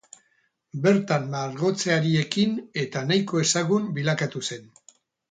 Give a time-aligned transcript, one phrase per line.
[0.85, 4.65] Bertan margotzeari ekin eta nahiko ezagun bilakatu zen.